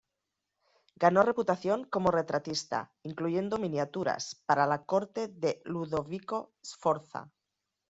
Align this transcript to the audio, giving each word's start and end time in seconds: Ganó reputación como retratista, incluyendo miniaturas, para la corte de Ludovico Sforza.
Ganó 0.95 1.21
reputación 1.21 1.83
como 1.85 2.09
retratista, 2.09 2.91
incluyendo 3.03 3.59
miniaturas, 3.59 4.41
para 4.47 4.65
la 4.65 4.83
corte 4.83 5.27
de 5.27 5.61
Ludovico 5.63 6.55
Sforza. 6.65 7.29